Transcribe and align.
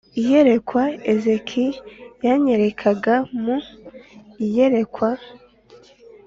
Iyerekwa 0.19 0.83
ezk 1.11 1.47
yanyerekaga 2.25 3.15
mu 3.43 3.57
iyerekwa 4.45 5.09